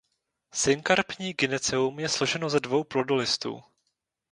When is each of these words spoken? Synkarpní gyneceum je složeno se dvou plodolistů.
Synkarpní 0.53 1.33
gyneceum 1.33 1.99
je 1.99 2.09
složeno 2.09 2.49
se 2.49 2.59
dvou 2.59 2.83
plodolistů. 2.83 3.63